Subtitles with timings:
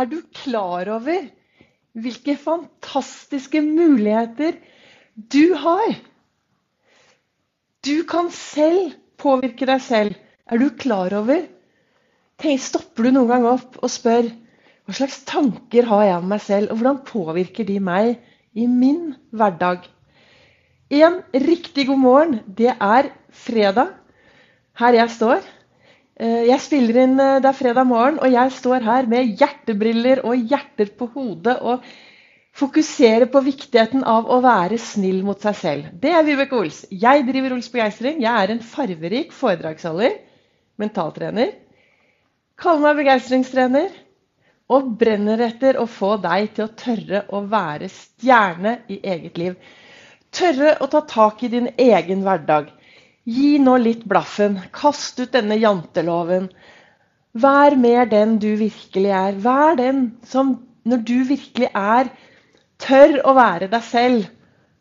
[0.00, 1.26] Er du klar over
[2.00, 4.56] hvilke fantastiske muligheter
[5.34, 5.96] du har?
[7.84, 10.14] Du kan selv påvirke deg selv.
[10.48, 11.44] Er du klar over?
[12.40, 16.70] Stopper du noen gang opp og spør hva slags tanker har jeg om meg selv,
[16.72, 18.16] og hvordan påvirker de meg
[18.56, 19.84] i min hverdag?
[20.90, 22.40] En riktig god morgen.
[22.48, 23.92] Det er fredag
[24.80, 25.44] her jeg står.
[26.20, 30.20] Eh, jeg spiller inn eh, Det er fredag morgen, og jeg står her med hjertebriller
[30.28, 31.86] og hjerter på hodet og
[32.60, 35.86] fokuserer på viktigheten av å være snill mot seg selv.
[36.02, 36.82] Det er Vibeke Ols.
[36.90, 38.18] Jeg driver Ols Begeistring.
[38.20, 40.18] Jeg er en farverik foredragsholder,
[40.82, 41.54] mentaltrener.
[42.60, 43.94] Kaller meg begeistringstrener
[44.74, 49.56] og brenner etter å få deg til å tørre å være stjerne i eget liv.
[50.34, 52.68] Tørre å ta tak i din egen hverdag.
[53.28, 54.58] Gi nå litt blaffen.
[54.72, 56.48] Kast ut denne janteloven.
[57.32, 59.38] Vær mer den du virkelig er.
[59.44, 60.56] Vær den som,
[60.88, 62.10] når du virkelig er,
[62.80, 64.30] tør å være deg selv.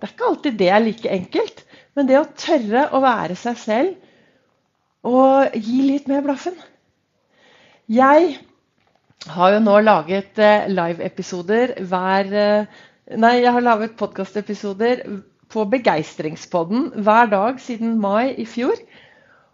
[0.00, 1.64] Det er ikke alltid det er like enkelt,
[1.96, 3.98] men det å tørre å være seg selv
[5.06, 6.56] og gi litt mer blaffen.
[7.90, 8.36] Jeg
[9.34, 12.78] har jo nå laget eh, live-episoder hver eh,
[13.10, 15.00] Nei, jeg har laget podkastepisoder
[15.50, 18.78] på Begeistringspodden hver dag siden mai i fjor.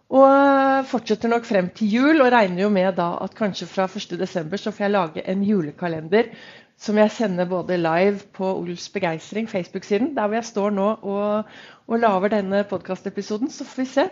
[0.07, 4.55] Og fortsetter nok frem til jul, og regner jo med da at kanskje fra 1.12.
[4.55, 6.31] så får jeg lage en julekalender
[6.77, 11.49] som jeg sender både live på Ols Begeistring, Facebook-siden, der hvor jeg står nå og,
[11.87, 13.49] og lager denne podkastepisoden.
[13.51, 14.05] Så får vi se.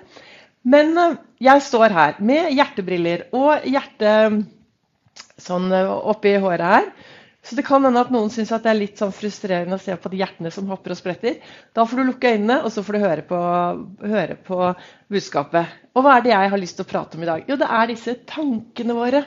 [0.66, 4.16] Men uh, jeg står her med hjertebriller og hjerte
[5.38, 6.90] sånn uh, oppi håret her.
[7.46, 10.10] Så det kan hende at noen syns det er litt sånn frustrerende å se på
[10.10, 11.36] de hjertene som hopper og spretter.
[11.78, 13.42] Da får du lukke øynene, og så får du høre på,
[14.02, 14.58] høre på
[15.14, 15.76] budskapet.
[15.94, 17.46] Og hva er det jeg har lyst til å prate om i dag?
[17.46, 19.22] Jo, det er disse tankene våre.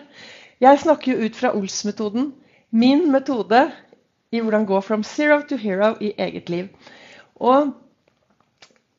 [0.58, 2.32] Jeg snakker jo ut fra Ols-metoden.
[2.74, 3.68] Min metode
[4.34, 6.68] i hvordan gå from zero to hero i eget liv.
[7.38, 7.70] Og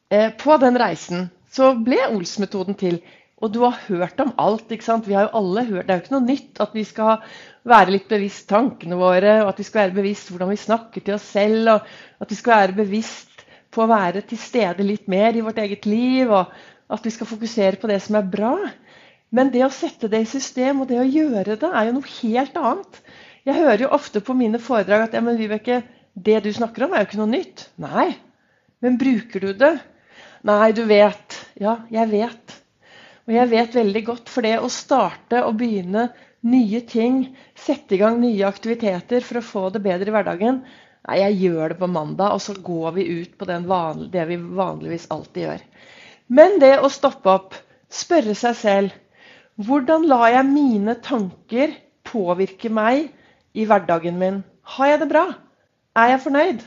[0.09, 3.01] eh, på den reisen så ble Ols-metoden til.
[3.39, 4.71] Og du har hørt om alt.
[4.71, 5.07] ikke sant?
[5.07, 7.19] Vi har jo alle hørt, Det er jo ikke noe nytt at vi skal
[7.69, 11.15] være litt bevisst tankene våre, og at vi skal være bevisst hvordan vi snakker til
[11.15, 15.37] oss selv, og at vi skal være bevisst på å være til stede litt mer
[15.37, 16.49] i vårt eget liv, og
[16.89, 18.55] at vi skal fokusere på det som er bra.
[19.29, 22.13] Men det å sette det i system og det å gjøre det, er jo noe
[22.15, 23.01] helt annet.
[23.45, 26.95] Jeg hører jo ofte på mine foredrag at ja, men Vibeke, det du snakker om,
[26.95, 27.67] er jo ikke noe nytt.
[27.81, 28.09] Nei.
[28.81, 29.75] Men bruker du det?
[30.49, 31.37] Nei, du vet.
[31.61, 32.57] Ja, jeg vet.
[33.27, 36.07] Og jeg vet veldig godt, for det å starte og begynne
[36.47, 37.23] nye ting,
[37.55, 40.61] sette i gang nye aktiviteter for å få det bedre i hverdagen
[41.07, 44.35] Nei, jeg gjør det på mandag, og så går vi ut på vanlige, det vi
[44.35, 45.61] vanligvis alltid gjør.
[46.27, 47.55] Men det å stoppe opp,
[47.89, 48.97] spørre seg selv
[49.59, 51.73] Hvordan lar jeg mine tanker
[52.07, 53.09] påvirke meg
[53.55, 54.43] i hverdagen min?
[54.75, 55.25] Har jeg det bra?
[55.97, 56.61] Er jeg fornøyd?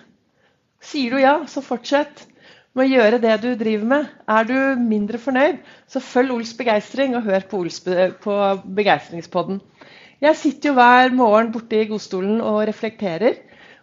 [0.83, 2.27] Sier du ja, så fortsett
[2.73, 4.11] med å gjøre det du driver med.
[4.29, 5.61] Er du mindre fornøyd,
[5.91, 7.81] så følg Ols begeistring og hør på, Ols
[8.25, 8.37] på
[8.79, 9.61] Begeistringspodden.
[10.23, 13.41] Jeg sitter jo hver morgen borte i godstolen og reflekterer.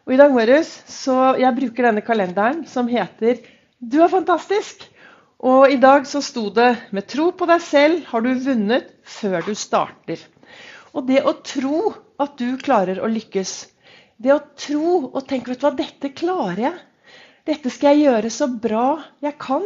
[0.07, 3.43] Og i dag morges så jeg bruker denne kalenderen som heter
[3.79, 4.87] 'Du er fantastisk'.
[5.39, 9.45] Og i dag så sto det 'Med tro på deg selv har du vunnet før
[9.45, 10.25] du starter'.
[10.95, 13.67] Og det å tro at du klarer å lykkes,
[14.17, 16.88] det å tro og tenke vet du hva, 'Dette klarer jeg'.
[17.47, 18.87] Dette skal jeg gjøre så bra
[19.23, 19.65] jeg kan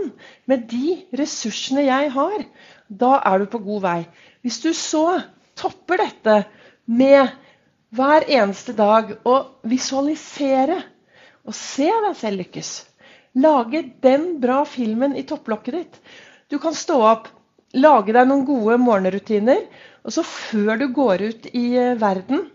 [0.49, 2.45] med de ressursene jeg har.
[2.87, 3.99] Da er du på god vei.
[4.43, 5.21] Hvis du så
[5.57, 6.43] topper dette
[6.85, 7.31] med
[7.93, 9.35] hver eneste dag å
[9.69, 10.79] visualisere
[11.43, 12.71] og se deg selv lykkes.
[13.43, 15.99] Lage den bra filmen i topplokket ditt.
[16.49, 17.29] Du kan stå opp,
[17.73, 19.63] lage deg noen gode morgenrutiner,
[20.03, 22.45] og så før du går ut i eh, verden,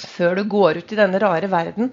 [0.00, 1.92] før du går ut i denne rare verden,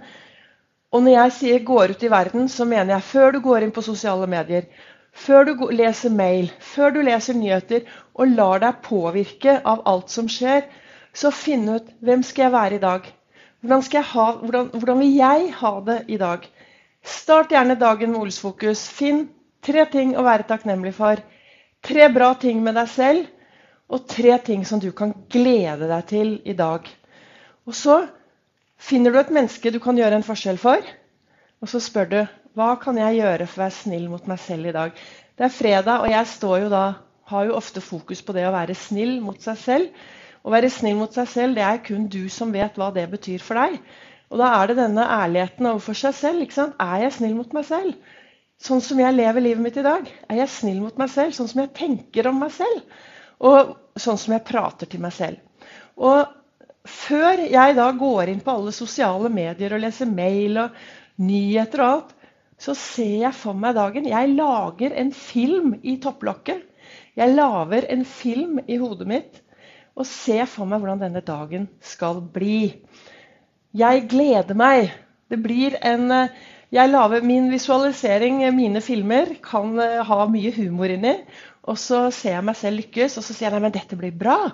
[0.92, 3.72] og når jeg sier 'går ut i verden', så mener jeg før du går inn
[3.72, 4.64] på sosiale medier,
[5.12, 7.82] før du leser mail, før du leser nyheter
[8.16, 10.64] og lar deg påvirke av alt som skjer,
[11.14, 13.08] så finn ut hvem skal jeg være i dag?
[13.62, 16.46] Hvordan, ha, hvordan, hvordan vil jeg ha det i dag?
[17.04, 18.88] Start gjerne dagen med Olsfokus.
[18.88, 19.28] Finn
[19.62, 21.20] tre ting å være takknemlig for.
[21.84, 23.26] Tre bra ting med deg selv,
[23.90, 26.88] og tre ting som du kan glede deg til i dag.
[27.66, 28.02] Og så
[28.78, 30.86] Finner du et menneske du kan gjøre en forskjell for,
[31.62, 32.20] og så spør du
[32.58, 35.02] hva kan jeg gjøre for å være snill mot meg selv i dag.
[35.38, 36.86] Det er fredag, og jeg jo da,
[37.30, 40.06] har jo ofte fokus på det å være snill mot seg selv.
[40.42, 43.44] Å være snill mot seg selv det er kun du som vet hva det betyr
[43.44, 43.82] for deg.
[44.32, 46.48] Og da er det denne ærligheten overfor seg selv.
[46.80, 48.16] Er jeg snill mot meg selv?
[48.58, 50.08] Sånn som jeg lever livet mitt i dag.
[50.30, 51.36] Er jeg snill mot meg selv?
[51.36, 53.04] Sånn som jeg tenker om meg selv?
[53.44, 55.44] Og sånn som jeg prater til meg selv.
[55.98, 56.37] Og
[56.90, 60.78] før jeg da går inn på alle sosiale medier og leser mail og
[61.22, 62.14] nyheter og alt,
[62.58, 64.08] så ser jeg for meg dagen.
[64.10, 66.64] Jeg lager en film i topplokket.
[67.18, 69.44] Jeg lager en film i hodet mitt
[69.98, 72.78] og ser for meg hvordan denne dagen skal bli.
[73.74, 74.92] Jeg gleder meg.
[75.30, 76.30] Det blir en
[76.68, 81.14] jeg laver Min visualisering, mine filmer, kan ha mye humor inni.
[81.64, 84.12] Og så ser jeg meg selv lykkes, og så sier jeg nei, men dette blir
[84.12, 84.52] bra.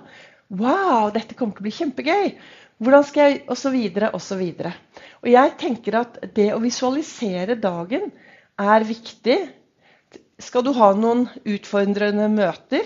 [0.54, 2.34] Wow, dette kommer til å bli kjempegøy.
[2.84, 4.74] Hvordan skal jeg Og så videre og så videre.
[5.24, 8.12] Og jeg tenker at det å visualisere dagen
[8.60, 9.38] er viktig.
[10.38, 12.84] Skal du ha noen utfordrende møter,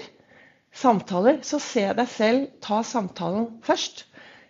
[0.71, 4.05] samtaler, så se deg selv ta samtalen først.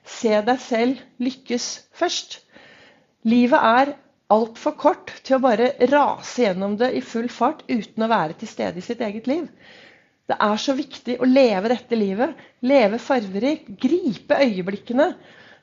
[0.07, 1.67] Se deg selv lykkes
[1.97, 2.41] først.
[3.27, 3.95] Livet er
[4.33, 8.51] altfor kort til å bare rase gjennom det i full fart uten å være til
[8.51, 9.47] stede i sitt eget liv.
[10.27, 12.35] Det er så viktig å leve dette livet,
[12.67, 15.13] leve farverikt, gripe øyeblikkene.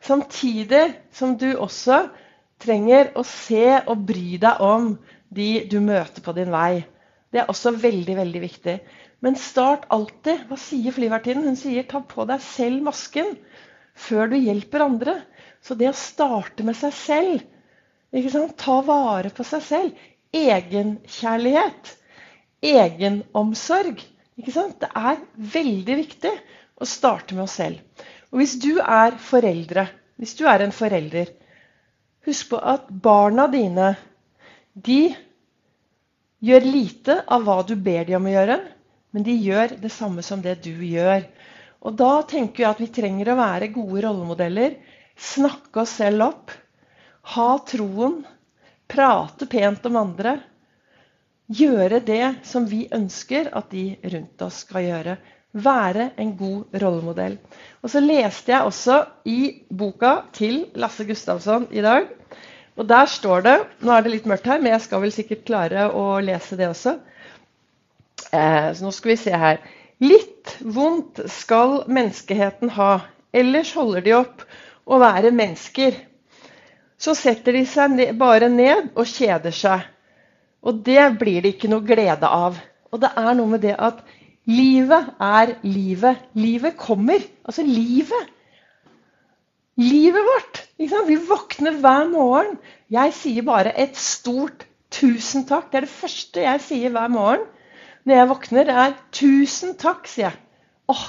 [0.04, 2.06] Samtidig som du også
[2.64, 4.94] trenger å se og bry deg om
[5.34, 6.84] de du møter på din vei.
[7.28, 8.76] Det er også veldig veldig viktig.
[9.24, 10.46] Men start alltid.
[10.48, 11.48] Hva sier flyvertinnen?
[11.50, 13.34] Hun sier ta på deg selv masken
[14.06, 15.18] før du hjelper andre.
[15.64, 17.44] Så det å starte med seg selv,
[18.60, 20.02] ta vare på seg selv,
[20.34, 21.94] egenkjærlighet,
[22.64, 24.02] egenomsorg
[24.36, 26.32] det er veldig viktig
[26.74, 27.78] å starte med oss selv.
[28.32, 29.86] Og hvis du er foreldre,
[30.18, 31.30] hvis du er en forelder,
[32.26, 33.94] husk på at barna dine
[34.74, 35.14] de
[36.44, 38.58] gjør lite av hva du ber dem om å gjøre,
[39.14, 41.22] men de gjør det samme som det du gjør.
[41.84, 44.74] Og da tenker jeg at vi trenger å være gode rollemodeller.
[45.14, 46.54] Snakke oss selv opp.
[47.36, 48.24] Ha troen.
[48.90, 50.34] Prate pent om andre
[51.52, 55.16] gjøre det som vi ønsker at de rundt oss skal gjøre.
[55.54, 57.36] Være en god rollemodell.
[57.82, 62.08] Og så leste jeg også i boka til Lasse Gustavsson i dag.
[62.74, 63.56] Og der står det
[63.86, 66.68] Nå er det litt mørkt her, men jeg skal vel sikkert klare å lese det
[66.72, 66.96] også.
[68.32, 69.62] Eh, så nå skal vi se her.
[70.02, 74.42] Litt vondt skal menneskeheten ha, ellers holder de opp
[74.90, 75.94] å være mennesker.
[76.98, 79.86] Så setter de seg bare ned og kjeder seg.
[80.64, 82.58] Og det blir det ikke noe glede av.
[82.92, 84.00] Og det er noe med det at
[84.48, 86.22] livet er livet.
[86.38, 87.24] Livet kommer.
[87.44, 88.30] Altså livet.
[89.80, 90.62] Livet vårt.
[90.78, 92.56] Vi våkner hver morgen.
[92.90, 95.70] Jeg sier bare et stort tusen takk.
[95.70, 97.44] Det er det første jeg sier hver morgen
[98.04, 98.64] når jeg våkner.
[98.68, 100.38] Det er 'tusen takk', sier jeg.
[100.88, 101.06] Åh,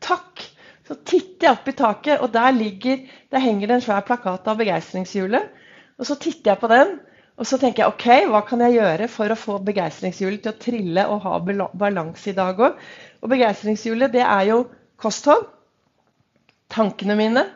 [0.00, 0.42] takk!
[0.88, 4.48] Så titter jeg opp i taket, og der, ligger, der henger det en svær plakat
[4.48, 5.52] av begeistringshjulet.
[6.00, 6.96] Og så titter jeg på den,
[7.40, 10.60] og så tenker jeg ok, hva kan jeg gjøre for å få begeistringshjulet til å
[10.60, 11.38] trille og ha
[11.80, 12.80] balanse i dag òg?
[13.24, 14.58] Og begeistringshjulet, det er jo
[15.00, 15.46] kosthold,
[16.68, 17.46] tankene mine,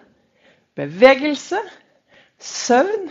[0.79, 1.61] bevegelse,
[2.41, 3.11] søvn,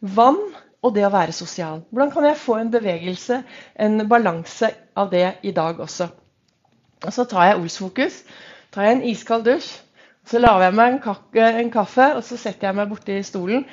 [0.00, 0.40] vann
[0.80, 1.82] og det å være sosial.
[1.90, 3.42] Hvordan kan jeg få en bevegelse,
[3.76, 6.08] en balanse av det i dag også?
[7.04, 8.22] Og Så tar jeg Ols-fokus.
[8.72, 9.68] tar jeg en iskald dusj.
[10.24, 13.66] Så lager jeg meg en, kaffe, og så setter jeg meg borti stolen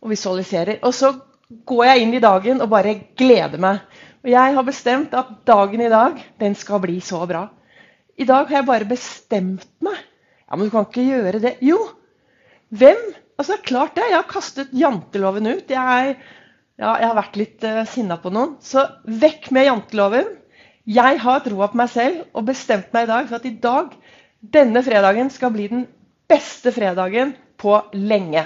[0.00, 0.78] og visualiserer.
[0.82, 1.12] Og så
[1.50, 3.80] går jeg inn i dagen og bare gleder meg.
[4.20, 7.46] Og jeg har bestemt at dagen i dag, den skal bli så bra.
[8.20, 9.96] I dag har jeg bare bestemt meg.
[10.44, 11.56] Ja, Men du kan ikke gjøre det.
[11.64, 11.78] Jo!
[12.70, 13.00] Hvem?
[13.40, 14.10] Altså, klart det.
[14.10, 15.70] Jeg har kastet janteloven ut.
[15.72, 16.16] Jeg,
[16.76, 18.58] ja, jeg har vært litt uh, sinna på noen.
[18.60, 20.36] Så vekk med janteloven.
[20.90, 23.92] Jeg har troa på meg selv og bestemt meg i dag for at i dag,
[24.40, 25.86] denne fredagen, skal bli den
[26.30, 28.44] beste fredagen på lenge.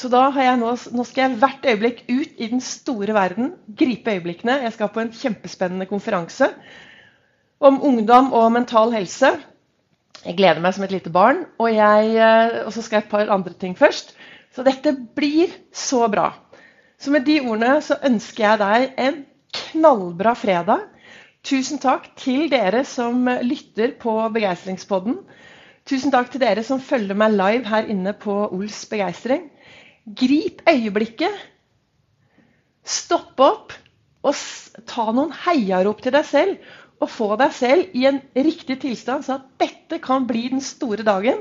[0.00, 3.50] Så da har jeg nå, nå skal jeg hvert øyeblikk ut i den store verden,
[3.76, 4.62] gripe øyeblikkene.
[4.64, 6.48] Jeg skal på en kjempespennende konferanse
[7.60, 9.34] om ungdom og mental helse.
[10.24, 11.42] Jeg gleder meg som et lite barn.
[11.58, 14.14] Og, jeg, eh, og så skal jeg et par andre ting først.
[14.56, 16.30] Så dette blir så bra.
[17.00, 19.20] Så med de ordene så ønsker jeg deg en
[19.56, 20.88] knallbra fredag.
[21.44, 25.20] Tusen takk til dere som lytter på Begeistringspodden.
[25.88, 29.48] Tusen takk til dere som følger meg live her inne på Ols begeistring.
[30.06, 31.34] Grip øyeblikket.
[32.84, 33.74] Stopp opp
[34.24, 34.36] og
[34.88, 36.70] ta noen heiarop til deg selv.
[37.00, 41.04] Og få deg selv i en riktig tilstand, så at dette kan bli den store
[41.06, 41.38] dagen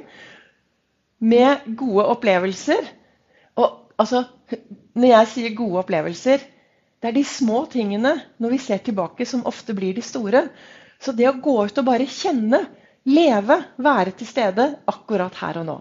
[1.20, 2.88] med gode opplevelser.
[3.60, 4.24] Og altså,
[4.96, 6.46] når jeg sier gode opplevelser,
[7.00, 10.46] det er de små tingene når vi ser tilbake, som ofte blir de store.
[11.00, 12.64] Så det å gå ut og bare kjenne,
[13.08, 15.78] leve, være til stede akkurat her og nå.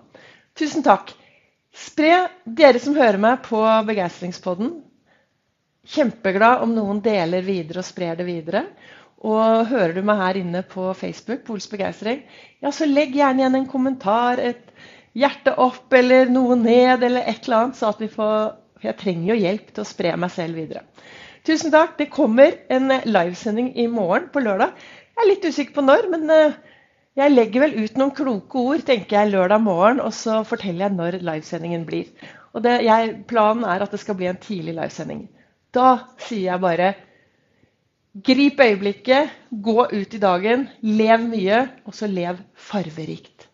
[0.58, 1.14] Tusen takk.
[1.78, 4.72] Spre dere som hører meg på Begeistringspodden.
[5.88, 8.64] Kjempeglad om noen deler videre og sprer det videre.
[9.18, 12.20] Og hører du meg her inne på Facebook, Pols begeistring,
[12.62, 14.68] ja, så legg gjerne igjen en kommentar, et,
[15.18, 18.94] hjerte opp eller noe ned eller et eller annet, så at vi får For jeg
[19.00, 20.84] trenger jo hjelp til å spre meg selv videre.
[21.42, 21.96] Tusen takk.
[21.98, 24.76] Det kommer en livesending i morgen på lørdag.
[25.16, 26.54] Jeg er litt usikker på når, men eh,
[27.18, 30.96] jeg legger vel ut noen kloke ord tenker jeg, lørdag morgen, og så forteller jeg
[30.96, 32.12] når livesendingen blir.
[32.54, 35.26] Og det, jeg, Planen er at det skal bli en tidlig livesending.
[35.74, 36.92] Da sier jeg bare
[38.24, 43.47] grip øyeblikket, gå ut i dagen, lev mye, og så lev farverikt.